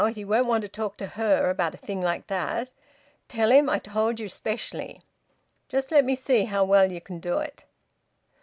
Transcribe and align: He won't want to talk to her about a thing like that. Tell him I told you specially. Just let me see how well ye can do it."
He 0.15 0.25
won't 0.25 0.47
want 0.47 0.63
to 0.63 0.67
talk 0.67 0.97
to 0.97 1.05
her 1.05 1.51
about 1.51 1.75
a 1.75 1.77
thing 1.77 2.01
like 2.01 2.25
that. 2.25 2.71
Tell 3.27 3.51
him 3.51 3.69
I 3.69 3.77
told 3.77 4.19
you 4.19 4.29
specially. 4.29 4.99
Just 5.69 5.91
let 5.91 6.03
me 6.05 6.15
see 6.15 6.45
how 6.45 6.63
well 6.65 6.91
ye 6.91 6.99
can 6.99 7.19
do 7.19 7.37
it." 7.37 7.65